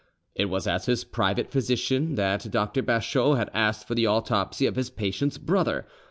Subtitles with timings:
[0.33, 2.81] It was as his private physician that Dr.
[2.81, 5.85] Bachot had asked for the autopsy of his patient's brother.